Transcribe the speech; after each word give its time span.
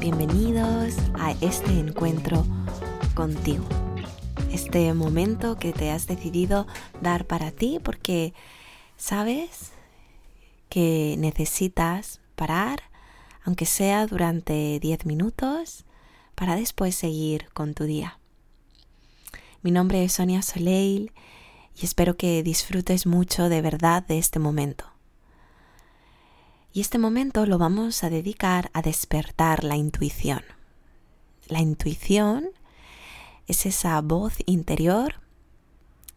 Bienvenidos 0.00 0.94
a 1.20 1.32
este 1.42 1.78
encuentro 1.78 2.46
contigo. 3.14 3.66
Este 4.50 4.94
momento 4.94 5.58
que 5.58 5.74
te 5.74 5.90
has 5.90 6.06
decidido 6.06 6.66
dar 7.02 7.26
para 7.26 7.50
ti 7.50 7.78
porque 7.84 8.32
sabes 8.96 9.72
que 10.70 11.16
necesitas 11.18 12.22
parar, 12.34 12.84
aunque 13.44 13.66
sea 13.66 14.06
durante 14.06 14.80
10 14.80 15.04
minutos, 15.04 15.84
para 16.34 16.56
después 16.56 16.94
seguir 16.94 17.50
con 17.52 17.74
tu 17.74 17.84
día. 17.84 18.18
Mi 19.60 19.70
nombre 19.70 20.04
es 20.04 20.14
Sonia 20.14 20.40
Soleil 20.40 21.12
y 21.78 21.84
espero 21.84 22.16
que 22.16 22.42
disfrutes 22.42 23.04
mucho 23.04 23.50
de 23.50 23.60
verdad 23.60 24.02
de 24.02 24.16
este 24.16 24.38
momento. 24.38 24.91
Y 26.74 26.80
este 26.80 26.98
momento 26.98 27.44
lo 27.44 27.58
vamos 27.58 28.02
a 28.02 28.08
dedicar 28.08 28.70
a 28.72 28.80
despertar 28.80 29.62
la 29.62 29.76
intuición. 29.76 30.42
La 31.46 31.60
intuición 31.60 32.48
es 33.46 33.66
esa 33.66 34.00
voz 34.00 34.36
interior 34.46 35.20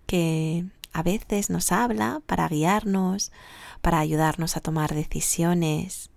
que 0.05 0.65
a 0.93 1.03
veces 1.03 1.49
nos 1.49 1.73
habla 1.73 2.21
para 2.25 2.47
guiarnos, 2.47 3.33
para 3.81 3.99
ayudarnos 3.99 4.55
a 4.55 4.61
tomar 4.61 4.95
decisiones. 4.95 6.09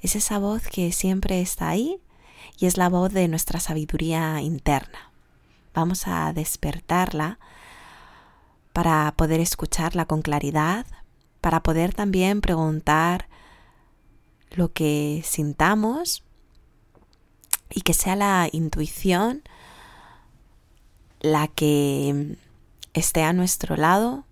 Es 0.00 0.16
esa 0.16 0.40
voz 0.40 0.66
que 0.66 0.90
siempre 0.90 1.40
está 1.40 1.68
ahí 1.68 2.00
y 2.58 2.66
es 2.66 2.76
la 2.78 2.88
voz 2.88 3.12
de 3.12 3.28
nuestra 3.28 3.60
sabiduría 3.60 4.40
interna. 4.40 5.12
Vamos 5.74 6.08
a 6.08 6.32
despertarla 6.32 7.38
para 8.72 9.14
poder 9.16 9.38
escucharla 9.38 10.06
con 10.06 10.22
claridad, 10.22 10.86
para 11.40 11.62
poder 11.62 11.94
también 11.94 12.40
preguntar 12.40 13.28
lo 14.50 14.72
que 14.72 15.22
sintamos 15.24 16.22
y 17.70 17.82
que 17.82 17.94
sea 17.94 18.16
la 18.16 18.48
intuición 18.52 19.42
la 21.20 21.48
que 21.48 22.36
esté 22.94 23.22
a 23.22 23.32
nuestro 23.32 23.76
lado 23.76 24.24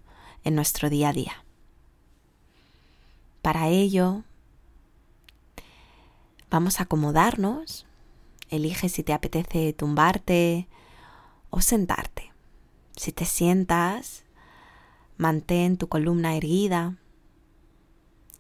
en 0.45 0.55
nuestro 0.55 0.91
día 0.91 1.09
a 1.09 1.13
día. 1.13 1.45
Para 3.43 3.69
ello, 3.69 4.23
vamos 6.51 6.81
a 6.81 6.85
acomodarnos. 6.85 7.87
Elige 8.51 8.89
si 8.89 9.03
te 9.03 9.13
apetece 9.13 9.73
tumbarte 9.73 10.69
o 11.51 11.61
sentarte. 11.61 12.33
Si 12.97 13.13
te 13.13 13.25
sientas, 13.25 14.25
mantén 15.17 15.77
tu 15.77 15.89
columna 15.89 16.37
erguida 16.37 16.97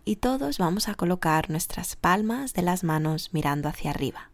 y 0.05 0.17
todos 0.17 0.59
vamos 0.59 0.89
a 0.89 0.95
colocar 0.95 1.51
nuestras 1.51 1.97
palmas 1.97 2.53
de 2.53 2.63
las 2.63 2.85
manos 2.85 3.31
mirando 3.33 3.69
hacia 3.69 3.91
arriba, 3.91 4.31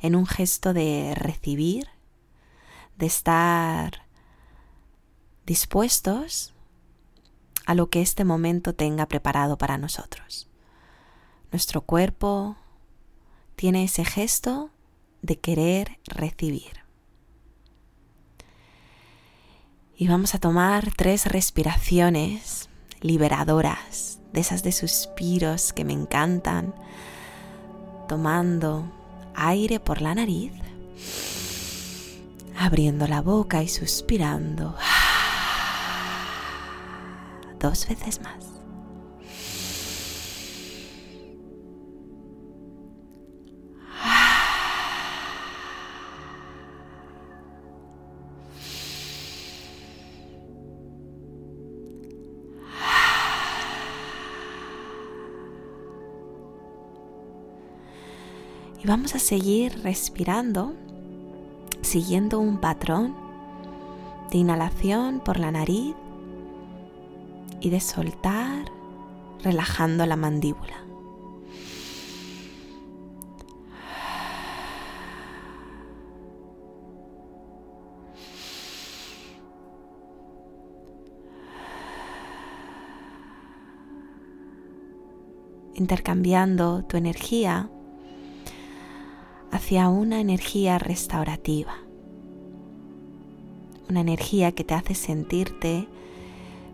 en 0.00 0.14
un 0.14 0.26
gesto 0.26 0.72
de 0.72 1.14
recibir, 1.16 1.88
de 2.96 3.06
estar 3.06 4.06
dispuestos 5.46 6.54
a 7.66 7.74
lo 7.74 7.90
que 7.90 8.02
este 8.02 8.24
momento 8.24 8.74
tenga 8.74 9.06
preparado 9.06 9.58
para 9.58 9.78
nosotros. 9.78 10.48
Nuestro 11.50 11.80
cuerpo 11.80 12.56
tiene 13.56 13.84
ese 13.84 14.04
gesto 14.04 14.70
de 15.22 15.38
querer 15.38 15.98
recibir. 16.06 16.84
Y 19.96 20.08
vamos 20.08 20.34
a 20.34 20.38
tomar 20.38 20.92
tres 20.96 21.26
respiraciones 21.26 22.68
liberadoras 23.00 24.20
de 24.34 24.40
esas 24.40 24.64
de 24.64 24.72
suspiros 24.72 25.72
que 25.72 25.84
me 25.84 25.92
encantan, 25.92 26.74
tomando 28.08 28.84
aire 29.36 29.78
por 29.78 30.02
la 30.02 30.14
nariz, 30.14 30.52
abriendo 32.58 33.06
la 33.06 33.22
boca 33.22 33.62
y 33.62 33.68
suspirando 33.68 34.74
dos 37.60 37.86
veces 37.88 38.20
más. 38.20 38.53
Y 58.84 58.86
vamos 58.86 59.14
a 59.14 59.18
seguir 59.18 59.82
respirando, 59.82 60.74
siguiendo 61.80 62.38
un 62.38 62.58
patrón 62.58 63.14
de 64.30 64.36
inhalación 64.36 65.20
por 65.20 65.40
la 65.40 65.50
nariz 65.50 65.94
y 67.62 67.70
de 67.70 67.80
soltar, 67.80 68.66
relajando 69.42 70.04
la 70.04 70.16
mandíbula. 70.16 70.80
intercambiando 85.76 86.84
tu 86.84 86.96
energía 86.96 87.68
hacia 89.64 89.88
una 89.88 90.20
energía 90.20 90.78
restaurativa, 90.78 91.72
una 93.88 94.02
energía 94.02 94.52
que 94.52 94.62
te 94.62 94.74
hace 94.74 94.94
sentirte 94.94 95.88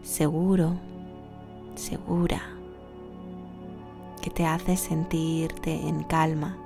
seguro, 0.02 0.80
segura, 1.76 2.42
que 4.20 4.30
te 4.30 4.44
hace 4.44 4.76
sentirte 4.76 5.72
en 5.72 6.02
calma. 6.02 6.58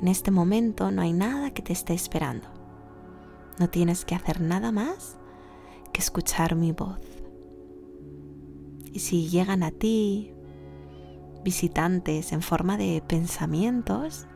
En 0.00 0.06
este 0.06 0.30
momento 0.30 0.92
no 0.92 1.02
hay 1.02 1.12
nada 1.12 1.50
que 1.50 1.62
te 1.62 1.72
esté 1.72 1.92
esperando. 1.92 2.46
No 3.58 3.68
tienes 3.68 4.04
que 4.04 4.14
hacer 4.14 4.40
nada 4.40 4.70
más 4.70 5.16
que 5.92 6.00
escuchar 6.00 6.54
mi 6.54 6.70
voz. 6.70 7.00
Y 8.92 9.00
si 9.00 9.26
llegan 9.26 9.64
a 9.64 9.72
ti 9.72 10.32
visitantes 11.42 12.30
en 12.30 12.40
forma 12.40 12.76
de 12.76 13.02
pensamientos, 13.04 14.28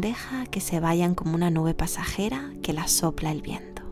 deja 0.00 0.46
que 0.46 0.60
se 0.60 0.80
vayan 0.80 1.14
como 1.14 1.34
una 1.34 1.50
nube 1.50 1.74
pasajera 1.74 2.52
que 2.62 2.72
la 2.72 2.88
sopla 2.88 3.30
el 3.30 3.42
viento. 3.42 3.82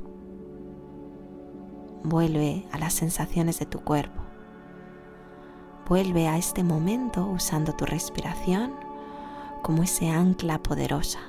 Vuelve 2.03 2.67
a 2.73 2.79
las 2.79 2.95
sensaciones 2.95 3.59
de 3.59 3.67
tu 3.67 3.81
cuerpo. 3.81 4.21
Vuelve 5.89 6.27
a 6.27 6.39
este 6.39 6.65
momento 6.65 7.27
usando 7.27 7.75
tu 7.75 7.85
respiración 7.85 8.75
como 9.63 9.83
ese 9.83 10.11
ancla 10.11 10.63
poderosa. 10.63 11.21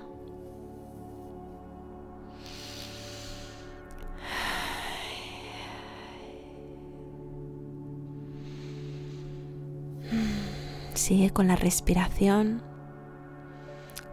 Sigue 10.93 11.31
con 11.31 11.47
la 11.47 11.55
respiración 11.55 12.63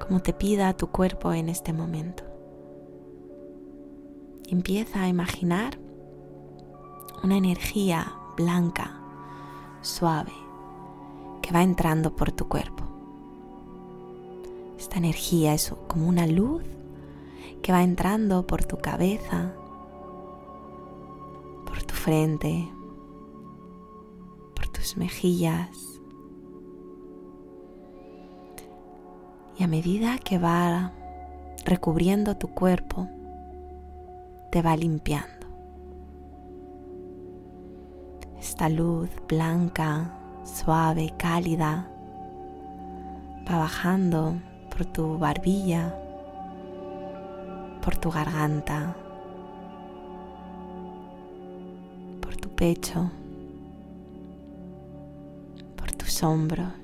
como 0.00 0.20
te 0.20 0.32
pida 0.32 0.76
tu 0.76 0.88
cuerpo 0.88 1.32
en 1.32 1.48
este 1.48 1.72
momento. 1.72 2.24
Empieza 4.48 5.02
a 5.02 5.08
imaginar 5.08 5.78
una 7.22 7.36
energía 7.36 8.12
blanca, 8.36 9.00
suave, 9.82 10.32
que 11.42 11.52
va 11.52 11.62
entrando 11.62 12.16
por 12.16 12.32
tu 12.32 12.48
cuerpo. 12.48 12.84
Esta 14.78 14.96
energía 14.96 15.54
es 15.54 15.72
como 15.86 16.08
una 16.08 16.26
luz 16.26 16.64
que 17.62 17.70
va 17.70 17.82
entrando 17.82 18.46
por 18.46 18.64
tu 18.64 18.78
cabeza, 18.78 19.52
por 21.66 21.82
tu 21.82 21.94
frente, 21.94 22.68
por 24.54 24.68
tus 24.68 24.96
mejillas, 24.96 25.89
Y 29.60 29.62
a 29.62 29.66
medida 29.66 30.16
que 30.16 30.38
va 30.38 30.90
recubriendo 31.66 32.34
tu 32.34 32.48
cuerpo, 32.48 33.08
te 34.50 34.62
va 34.62 34.74
limpiando. 34.74 35.46
Esta 38.38 38.70
luz 38.70 39.10
blanca, 39.28 40.14
suave, 40.44 41.12
cálida, 41.18 41.90
va 43.46 43.58
bajando 43.58 44.40
por 44.70 44.86
tu 44.86 45.18
barbilla, 45.18 45.94
por 47.82 47.98
tu 47.98 48.10
garganta, 48.10 48.96
por 52.22 52.34
tu 52.34 52.48
pecho, 52.48 53.10
por 55.76 55.92
tus 55.92 56.22
hombros, 56.22 56.79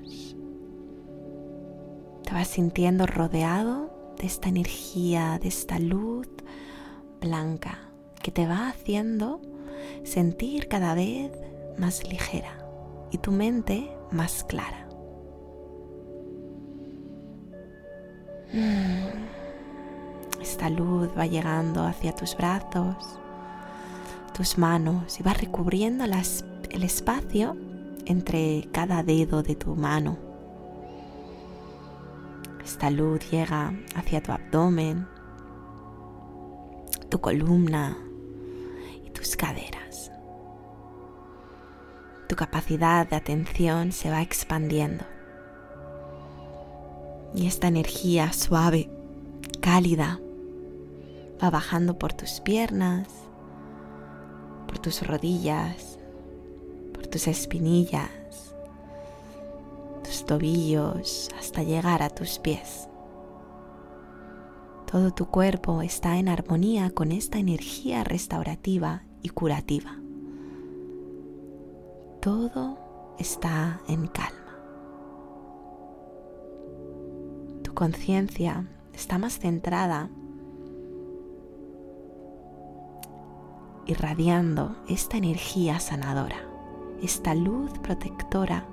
Te 2.27 2.33
vas 2.33 2.49
sintiendo 2.49 3.05
rodeado 3.05 3.89
de 4.17 4.25
esta 4.25 4.49
energía, 4.49 5.39
de 5.41 5.47
esta 5.47 5.79
luz 5.79 6.27
blanca 7.21 7.79
que 8.21 8.31
te 8.31 8.45
va 8.45 8.67
haciendo 8.67 9.39
sentir 10.03 10.67
cada 10.67 10.93
vez 10.93 11.31
más 11.77 12.05
ligera 12.09 12.57
y 13.11 13.19
tu 13.19 13.31
mente 13.31 13.89
más 14.11 14.43
clara. 14.43 14.89
Mm. 18.51 20.41
Esta 20.41 20.69
luz 20.69 21.07
va 21.17 21.27
llegando 21.27 21.85
hacia 21.85 22.13
tus 22.13 22.35
brazos, 22.35 23.21
tus 24.33 24.57
manos 24.57 25.17
y 25.17 25.23
va 25.23 25.33
recubriendo 25.33 26.03
el 26.03 26.83
espacio 26.83 27.55
entre 28.05 28.67
cada 28.73 29.01
dedo 29.01 29.43
de 29.43 29.55
tu 29.55 29.77
mano. 29.77 30.26
Esta 32.67 32.89
luz 32.89 33.21
llega 33.31 33.73
hacia 33.95 34.21
tu 34.21 34.33
abdomen, 34.33 35.07
tu 37.09 37.21
columna 37.21 37.97
y 39.05 39.09
tus 39.11 39.37
caderas. 39.37 40.11
Tu 42.27 42.35
capacidad 42.35 43.07
de 43.07 43.15
atención 43.15 43.93
se 43.93 44.09
va 44.09 44.21
expandiendo. 44.21 45.05
Y 47.33 47.47
esta 47.47 47.69
energía 47.69 48.33
suave, 48.33 48.89
cálida, 49.61 50.19
va 51.41 51.49
bajando 51.49 51.97
por 51.97 52.11
tus 52.11 52.41
piernas, 52.41 53.07
por 54.67 54.77
tus 54.79 55.07
rodillas, 55.07 55.97
por 56.93 57.07
tus 57.07 57.29
espinillas, 57.29 58.11
tobillos, 60.27 61.29
hasta 61.39 61.63
llegar 61.63 62.03
a 62.03 62.09
tus 62.09 62.37
pies. 62.37 62.87
Todo 64.89 65.11
tu 65.11 65.25
cuerpo 65.25 65.81
está 65.81 66.17
en 66.17 66.29
armonía 66.29 66.91
con 66.91 67.11
esta 67.11 67.39
energía 67.39 68.03
restaurativa 68.03 69.03
y 69.23 69.29
curativa. 69.29 69.99
Todo 72.21 72.77
está 73.17 73.81
en 73.87 74.07
calma. 74.07 74.55
Tu 77.63 77.73
conciencia 77.73 78.67
está 78.93 79.17
más 79.17 79.39
centrada 79.39 80.09
irradiando 83.85 84.75
esta 84.87 85.17
energía 85.17 85.79
sanadora. 85.79 86.37
Esta 87.01 87.33
luz 87.33 87.71
protectora 87.79 88.67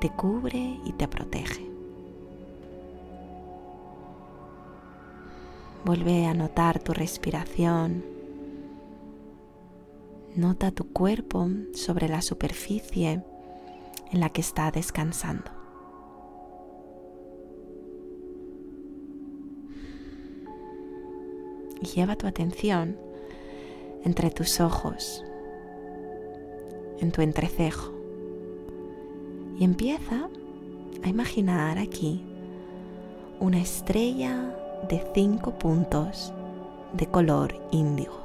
te 0.00 0.08
cubre 0.08 0.80
y 0.84 0.92
te 0.94 1.06
protege. 1.06 1.70
Vuelve 5.84 6.26
a 6.26 6.32
notar 6.32 6.82
tu 6.82 6.94
respiración. 6.94 8.02
Nota 10.34 10.70
tu 10.70 10.90
cuerpo 10.92 11.48
sobre 11.74 12.08
la 12.08 12.22
superficie 12.22 13.22
en 14.10 14.20
la 14.20 14.30
que 14.30 14.40
está 14.40 14.70
descansando. 14.70 15.50
Y 21.82 21.86
lleva 21.86 22.16
tu 22.16 22.26
atención 22.26 22.96
entre 24.04 24.30
tus 24.30 24.60
ojos, 24.60 25.24
en 27.00 27.12
tu 27.12 27.20
entrecejo. 27.20 27.99
Y 29.60 29.64
empieza 29.64 30.26
a 31.04 31.08
imaginar 31.10 31.76
aquí 31.76 32.24
una 33.40 33.60
estrella 33.60 34.56
de 34.88 35.06
cinco 35.14 35.58
puntos 35.58 36.32
de 36.94 37.06
color 37.06 37.54
índigo, 37.70 38.20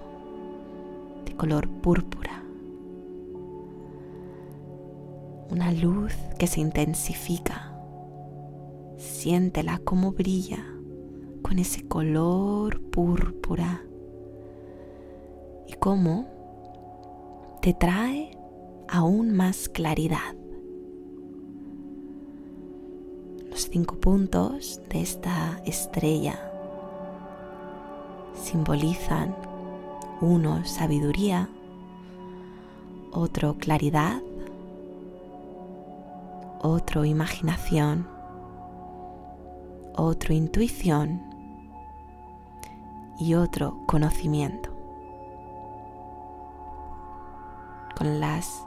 de 1.26 1.36
color 1.36 1.68
púrpura. 1.68 2.42
Una 5.52 5.74
luz 5.74 6.14
que 6.40 6.48
se 6.48 6.62
intensifica. 6.62 7.78
Siéntela 8.96 9.80
como 9.80 10.14
brilla 10.14 10.66
con 11.42 11.60
ese 11.60 11.86
color 11.86 12.82
púrpura 12.92 13.84
y 15.68 15.74
cómo 15.74 16.30
te 17.62 17.74
trae 17.74 18.38
aún 18.88 19.34
más 19.34 19.68
claridad. 19.68 20.45
Cinco 23.76 23.96
puntos 23.96 24.80
de 24.88 25.02
esta 25.02 25.60
estrella 25.66 26.40
simbolizan 28.42 29.36
uno 30.22 30.64
sabiduría, 30.64 31.50
otro 33.12 33.58
claridad, 33.58 34.22
otro 36.62 37.04
imaginación, 37.04 38.08
otro 39.98 40.34
intuición 40.34 41.22
y 43.20 43.34
otro 43.34 43.82
conocimiento. 43.88 44.70
con 47.98 48.22
las 48.22 48.64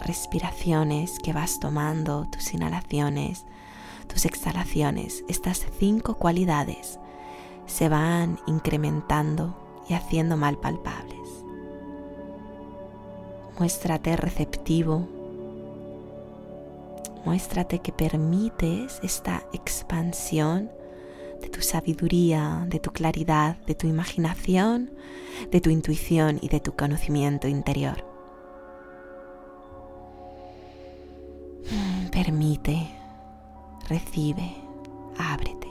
respiraciones 0.00 1.18
que 1.20 1.32
vas 1.34 1.58
tomando, 1.58 2.26
tus 2.30 2.54
inhalaciones, 2.54 3.44
tus 4.12 4.26
exhalaciones, 4.26 5.24
estas 5.26 5.66
cinco 5.78 6.16
cualidades 6.16 6.98
se 7.64 7.88
van 7.88 8.38
incrementando 8.46 9.56
y 9.88 9.94
haciendo 9.94 10.36
mal 10.36 10.58
palpables. 10.58 11.16
Muéstrate 13.58 14.16
receptivo. 14.16 15.08
Muéstrate 17.24 17.78
que 17.78 17.92
permites 17.92 19.00
esta 19.02 19.44
expansión 19.54 20.70
de 21.40 21.48
tu 21.48 21.62
sabiduría, 21.62 22.66
de 22.68 22.80
tu 22.80 22.90
claridad, 22.90 23.56
de 23.66 23.74
tu 23.74 23.86
imaginación, 23.86 24.90
de 25.50 25.60
tu 25.62 25.70
intuición 25.70 26.38
y 26.42 26.48
de 26.48 26.60
tu 26.60 26.76
conocimiento 26.76 27.48
interior. 27.48 28.04
Permite, 32.12 33.01
recibe, 33.88 34.54
ábrete. 35.18 35.68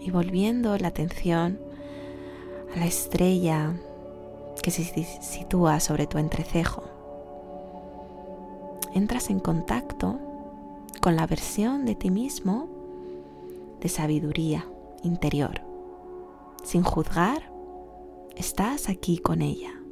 Y 0.00 0.10
volviendo 0.10 0.76
la 0.78 0.88
atención 0.88 1.58
a 2.74 2.78
la 2.78 2.86
estrella 2.86 3.74
que 4.62 4.70
se 4.70 4.84
sitúa 5.22 5.80
sobre 5.80 6.06
tu 6.06 6.18
entrecejo, 6.18 6.84
entras 8.94 9.30
en 9.30 9.40
contacto 9.40 10.18
con 11.00 11.16
la 11.16 11.26
versión 11.26 11.84
de 11.84 11.94
ti 11.94 12.10
mismo 12.10 12.68
de 13.80 13.88
sabiduría 13.88 14.66
interior, 15.02 15.60
sin 16.62 16.82
juzgar 16.82 17.50
estás 18.36 18.88
aquí 18.88 19.18
con 19.18 19.42
ella. 19.42 19.83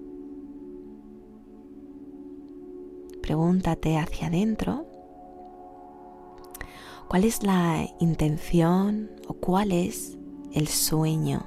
Pregúntate 3.23 3.99
hacia 3.99 4.27
adentro 4.27 4.87
cuál 7.09 7.25
es 7.25 7.43
la 7.43 7.87
intención 8.01 9.11
o 9.29 9.35
cuál 9.35 9.73
es 9.73 10.19
el 10.53 10.69
sueño 10.69 11.45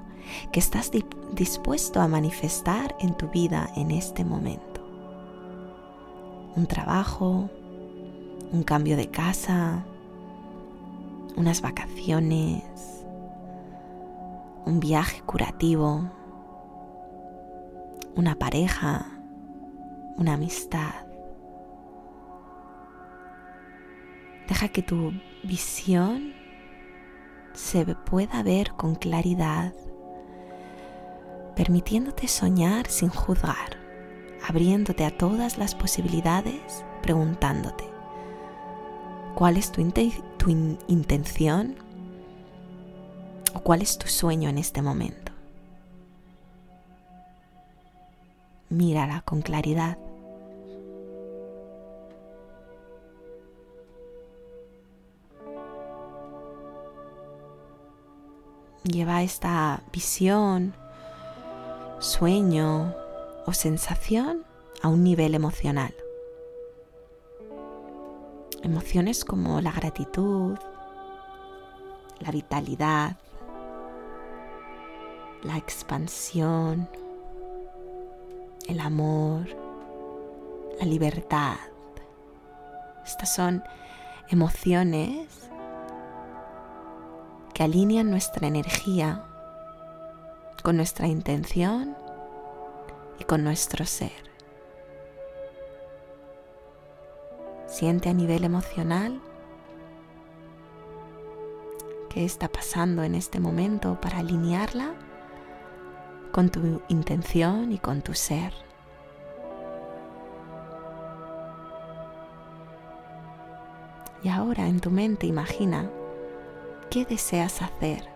que 0.52 0.60
estás 0.60 0.92
dispuesto 1.34 2.02
a 2.02 2.08
manifestar 2.08 2.96
en 3.00 3.16
tu 3.16 3.30
vida 3.30 3.70
en 3.76 3.92
este 3.92 4.24
momento. 4.24 4.82
Un 6.56 6.66
trabajo, 6.68 7.50
un 8.52 8.64
cambio 8.64 8.96
de 8.96 9.10
casa, 9.10 9.86
unas 11.36 11.62
vacaciones, 11.62 12.64
un 14.66 14.80
viaje 14.80 15.22
curativo, 15.22 16.10
una 18.16 18.36
pareja, 18.36 19.08
una 20.18 20.34
amistad. 20.34 21.05
Deja 24.48 24.68
que 24.70 24.82
tu 24.82 25.12
visión 25.44 26.34
se 27.54 27.86
pueda 27.86 28.44
ver 28.44 28.72
con 28.72 28.96
claridad, 28.96 29.74
permitiéndote 31.56 32.28
soñar 32.28 32.88
sin 32.88 33.10
juzgar, 33.10 33.78
abriéndote 34.48 35.06
a 35.06 35.18
todas 35.18 35.58
las 35.58 35.74
posibilidades, 35.74 36.86
preguntándote, 37.02 37.86
¿cuál 39.36 39.58
es 39.58 39.72
tu, 39.72 39.82
intención 40.88 41.76
o 43.54 43.60
cuál 43.62 43.82
es 43.82 43.98
tu 43.98 44.08
sueño 44.08 44.50
en 44.50 44.58
este 44.58 44.82
momento? 44.82 45.26
mírala 48.70 49.22
con 49.22 49.42
claridad. 49.42 49.98
Lleva 58.86 59.24
esta 59.24 59.82
visión, 59.92 60.76
sueño 61.98 62.94
o 63.48 63.52
sensación 63.52 64.46
a 64.84 64.90
un 64.90 65.04
nivel 65.04 65.34
emocional. 65.34 65.92
Emociones 68.62 69.26
como 69.26 69.60
la 69.60 69.72
gratitud, 69.72 70.56
la 72.20 72.30
vitalidad, 72.30 73.18
la 75.42 75.58
expansión, 75.58 76.88
el 78.68 78.80
amor, 78.80 79.48
la 80.80 80.86
libertad. 80.86 81.56
Estas 83.04 83.34
son 83.34 83.64
emociones 84.30 85.45
que 87.56 87.64
alinean 87.64 88.12
nuestra 88.12 88.48
energía 88.48 89.24
con 90.62 90.76
nuestra 90.76 91.08
intención 91.08 91.96
y 93.18 93.24
con 93.24 93.46
nuestro 93.46 93.86
ser. 93.86 94.12
Siente 97.66 98.10
a 98.10 98.14
nivel 98.14 98.44
emocional 98.44 99.22
qué 102.10 102.26
está 102.26 102.50
pasando 102.50 103.04
en 103.04 103.16
este 103.16 103.40
momento 103.40 104.02
para 104.02 104.18
alinearla 104.18 104.94
con 106.34 106.50
tu 106.50 106.82
intención 106.90 107.72
y 107.72 107.78
con 107.78 108.02
tu 108.02 108.14
ser. 108.16 108.54
Y 114.24 114.28
ahora 114.28 114.68
en 114.68 114.82
tu 114.82 114.92
mente 114.92 115.26
imagina 115.26 115.90
¿Qué 116.96 117.04
deseas 117.04 117.62
hacer? 117.62 118.08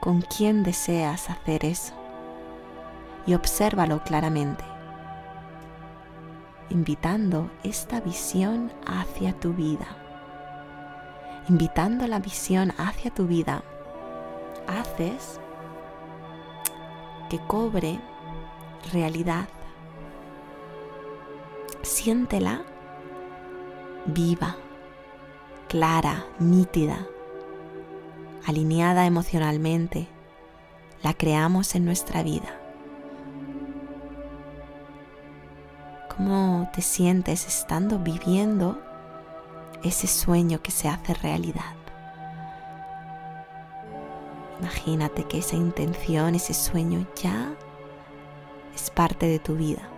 ¿Con 0.00 0.22
quién 0.22 0.64
deseas 0.64 1.30
hacer 1.30 1.64
eso? 1.64 1.94
Y 3.28 3.34
obsérvalo 3.34 4.02
claramente, 4.02 4.64
invitando 6.68 7.48
esta 7.62 8.00
visión 8.00 8.72
hacia 8.84 9.34
tu 9.34 9.52
vida. 9.52 9.86
Invitando 11.48 12.08
la 12.08 12.18
visión 12.18 12.72
hacia 12.76 13.14
tu 13.14 13.28
vida, 13.28 13.62
haces 14.66 15.38
que 17.30 17.38
cobre 17.46 18.00
realidad. 18.92 19.46
Siéntela 21.82 22.62
viva, 24.06 24.56
clara, 25.68 26.26
nítida 26.40 27.06
alineada 28.48 29.04
emocionalmente, 29.04 30.08
la 31.02 31.12
creamos 31.12 31.74
en 31.74 31.84
nuestra 31.84 32.22
vida. 32.22 32.48
¿Cómo 36.16 36.70
te 36.72 36.80
sientes 36.80 37.46
estando 37.46 37.98
viviendo 37.98 38.80
ese 39.84 40.06
sueño 40.06 40.62
que 40.62 40.70
se 40.70 40.88
hace 40.88 41.12
realidad? 41.12 41.76
Imagínate 44.60 45.24
que 45.24 45.38
esa 45.38 45.56
intención, 45.56 46.34
ese 46.34 46.54
sueño 46.54 47.06
ya 47.22 47.52
es 48.74 48.88
parte 48.88 49.26
de 49.26 49.40
tu 49.40 49.56
vida. 49.56 49.90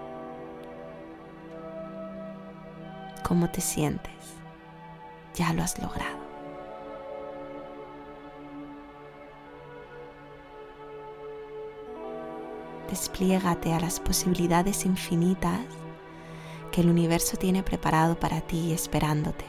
¿Cómo 3.23 3.49
te 3.49 3.61
sientes? 3.61 4.12
Ya 5.37 5.52
lo 5.52 5.62
has 5.62 5.78
logrado. 5.78 6.20
Despliégate 12.90 13.73
a 13.73 13.80
las 13.80 14.00
posibilidades 14.00 14.85
infinitas 14.85 15.61
que 16.70 16.82
el 16.82 16.90
universo 16.90 17.37
tiene 17.37 17.62
preparado 17.62 18.18
para 18.18 18.40
ti 18.40 18.73
esperándote. 18.73 19.44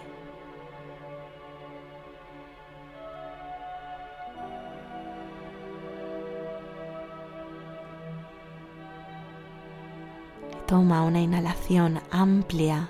Toma 10.67 11.03
una 11.03 11.19
inhalación 11.19 11.99
amplia 12.11 12.89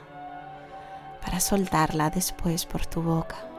para 1.21 1.39
soltarla 1.39 2.11
después 2.11 2.65
por 2.67 2.85
tu 2.85 3.01
boca. 3.01 3.50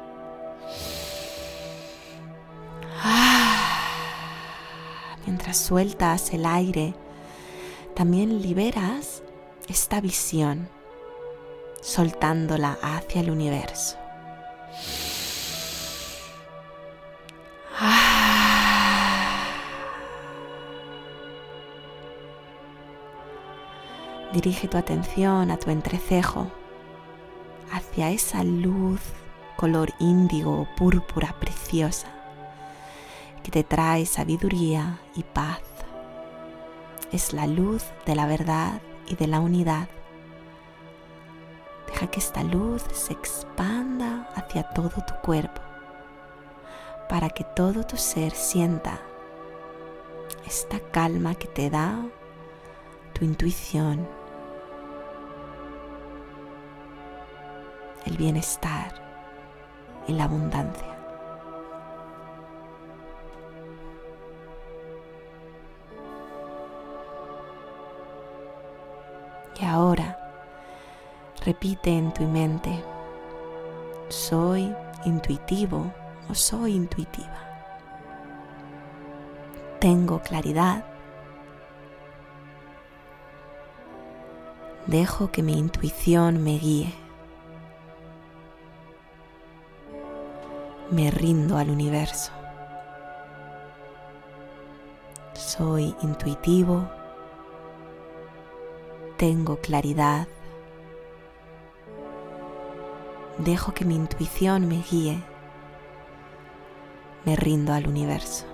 Sueltas 5.56 6.32
el 6.32 6.47
aire, 6.47 6.94
también 7.94 8.42
liberas 8.42 9.23
esta 9.68 10.00
visión, 10.00 10.68
soltándola 11.80 12.78
hacia 12.82 13.21
el 13.21 13.30
universo. 13.30 13.97
Dirige 24.32 24.66
tu 24.68 24.78
atención 24.78 25.50
a 25.50 25.59
tu 25.59 25.71
entrecejo, 25.71 26.50
hacia 27.73 28.11
esa 28.11 28.44
luz 28.44 29.00
color 29.56 29.92
índigo 29.99 30.62
o 30.62 30.66
púrpura 30.76 31.35
preciosa 31.38 32.22
que 33.42 33.50
te 33.50 33.64
trae 33.64 34.06
sabiduría 34.06 35.00
y 35.14 35.22
paz. 35.22 35.61
Es 37.12 37.32
la 37.32 37.46
luz 37.46 37.84
de 38.06 38.14
la 38.14 38.26
verdad 38.26 38.80
y 39.06 39.16
de 39.16 39.26
la 39.26 39.40
unidad. 39.40 39.88
Deja 41.87 42.06
que 42.06 42.20
esta 42.20 42.42
luz 42.42 42.82
se 42.92 43.12
expanda 43.12 44.28
hacia 44.34 44.62
todo 44.70 44.90
tu 44.90 45.14
cuerpo 45.22 45.61
para 47.08 47.28
que 47.28 47.44
todo 47.44 47.84
tu 47.84 47.99
ser 47.99 48.32
sienta 48.32 48.99
esta 50.46 50.80
calma 50.80 51.34
que 51.34 51.46
te 51.46 51.68
da 51.68 51.94
tu 53.12 53.25
intuición, 53.25 54.08
el 58.06 58.16
bienestar 58.16 58.94
y 60.08 60.12
la 60.14 60.25
abundancia. 60.25 60.91
Ahora 69.64 70.19
repite 71.45 71.97
en 71.97 72.12
tu 72.12 72.25
mente, 72.25 72.83
soy 74.09 74.75
intuitivo 75.04 75.92
o 76.28 76.35
soy 76.35 76.75
intuitiva. 76.75 77.38
Tengo 79.78 80.21
claridad. 80.21 80.85
Dejo 84.87 85.31
que 85.31 85.42
mi 85.42 85.57
intuición 85.59 86.42
me 86.42 86.59
guíe. 86.59 86.92
Me 90.90 91.11
rindo 91.11 91.57
al 91.57 91.71
universo. 91.71 92.33
Soy 95.35 95.95
intuitivo 96.02 96.88
tengo 99.23 99.55
claridad. 99.59 100.26
Dejo 103.38 103.73
que 103.73 103.85
mi 103.85 103.95
intuición 103.95 104.67
me 104.67 104.83
guíe. 104.83 105.23
Me 107.25 107.37
rindo 107.37 107.73
al 107.73 107.87
universo. 107.87 108.47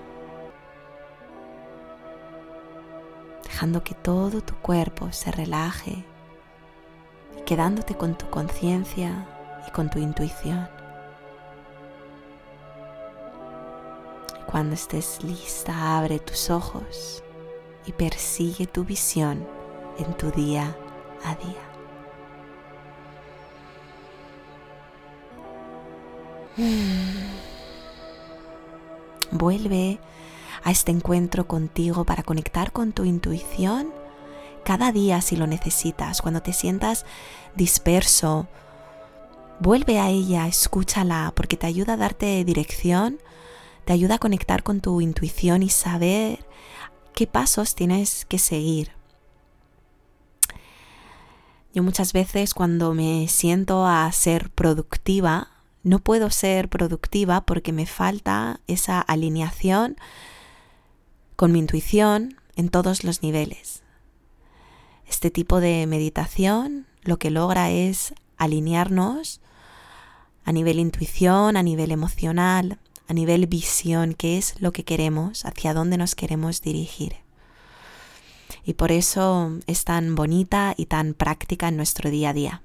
Dejando 3.45 3.83
que 3.83 3.95
todo 3.95 4.43
tu 4.43 4.57
cuerpo 4.57 5.11
se 5.11 5.33
relaje 5.33 6.05
y 7.39 7.43
quedándote 7.47 7.97
con 7.97 8.19
tu 8.19 8.29
conciencia 8.29 9.27
y 9.67 9.71
con 9.71 9.89
tu 9.89 9.99
intuición. 9.99 10.69
Cuando 14.45 14.75
estés 14.75 15.25
lista, 15.25 15.97
abre 15.97 16.19
tus 16.19 16.51
ojos 16.51 17.25
y 17.87 17.93
persigue 17.93 18.67
tu 18.67 18.85
visión 18.85 19.57
en 19.99 20.17
tu 20.17 20.31
día 20.31 20.77
a 21.25 21.35
día. 21.35 21.69
Vuelve 29.31 30.01
a 30.65 30.71
este 30.71 30.91
encuentro 30.91 31.47
contigo 31.47 32.05
para 32.05 32.23
conectar 32.23 32.73
con 32.73 32.93
tu 32.93 33.05
intuición 33.05 33.93
cada 34.65 34.91
día 34.91 35.21
si 35.21 35.37
lo 35.37 35.47
necesitas. 35.47 36.21
Cuando 36.21 36.43
te 36.43 36.53
sientas 36.53 37.07
disperso, 37.55 38.49
vuelve 39.61 40.01
a 40.01 40.11
ella, 40.11 40.47
escúchala 40.47 41.33
porque 41.37 41.57
te 41.57 41.67
ayuda 41.67 41.95
a 41.95 41.97
darte 41.97 42.45
dirección, 42.45 43.19
te 43.85 43.93
ayuda 43.93 44.17
a 44.17 44.19
conectar 44.19 44.63
con 44.63 44.81
tu 44.81 45.01
intuición 45.01 45.63
y 45.63 45.69
saber 45.69 46.45
qué 47.15 47.27
pasos 47.27 47.75
tienes 47.75 48.25
que 48.25 48.39
seguir. 48.39 48.98
Yo 51.79 51.85
muchas 51.85 52.13
veces 52.13 52.55
cuando 52.55 52.93
me 52.93 53.29
siento 53.29 53.87
a 53.87 54.11
ser 54.11 54.51
productiva, 54.51 55.47
no 55.85 56.01
puedo 56.01 56.29
ser 56.29 56.69
productiva 56.69 57.43
porque 57.43 57.73
me 57.73 57.87
falta 57.87 58.59
esa 58.67 59.01
alineación 59.01 59.97
con 61.37 61.53
mi 61.53 61.61
intuición 61.61 62.35
en 62.57 62.69
todos 62.69 63.05
los 63.05 63.23
niveles. 63.23 63.85
Este 65.07 65.31
tipo 65.31 65.61
de 65.61 65.87
meditación 65.87 66.89
lo 67.03 67.21
que 67.21 67.31
logra 67.31 67.71
es 67.71 68.13
alinearnos 68.39 69.41
a 70.45 70.51
nivel 70.51 70.81
intuición, 70.81 71.57
a 71.57 71.63
nivel 71.63 71.93
emocional, 71.93 72.81
a 73.07 73.13
nivel 73.13 73.47
visión, 73.47 74.15
qué 74.15 74.37
es 74.37 74.61
lo 74.61 74.73
que 74.73 74.83
queremos, 74.83 75.45
hacia 75.45 75.75
dónde 75.75 75.97
nos 75.97 76.17
queremos 76.17 76.61
dirigir. 76.61 77.28
Y 78.69 78.75
por 78.75 78.93
eso 78.93 79.59
es 79.67 79.85
tan 79.85 80.15
bonita 80.15 80.75
y 80.77 80.85
tan 80.85 81.15
práctica 81.15 81.69
en 81.69 81.79
nuestro 81.79 82.11
día 82.11 82.29
a 82.29 82.33
día. 82.35 82.63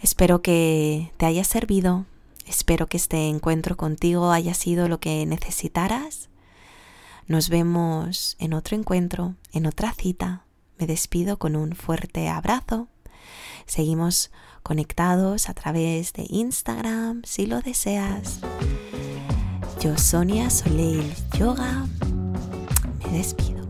Espero 0.00 0.40
que 0.40 1.12
te 1.18 1.26
haya 1.26 1.44
servido, 1.44 2.06
espero 2.46 2.86
que 2.86 2.96
este 2.96 3.28
encuentro 3.28 3.76
contigo 3.76 4.32
haya 4.32 4.54
sido 4.54 4.88
lo 4.88 4.98
que 4.98 5.26
necesitaras. 5.26 6.30
Nos 7.26 7.50
vemos 7.50 8.34
en 8.38 8.54
otro 8.54 8.78
encuentro, 8.78 9.34
en 9.52 9.66
otra 9.66 9.92
cita. 9.92 10.46
Me 10.78 10.86
despido 10.86 11.38
con 11.38 11.54
un 11.54 11.76
fuerte 11.76 12.30
abrazo. 12.30 12.88
Seguimos 13.66 14.30
conectados 14.62 15.50
a 15.50 15.52
través 15.52 16.14
de 16.14 16.24
Instagram 16.30 17.20
si 17.26 17.44
lo 17.44 17.60
deseas. 17.60 18.40
Yo, 19.80 19.98
Sonia 19.98 20.48
Soleil 20.48 21.12
Yoga, 21.38 21.86
despido. 23.12 23.60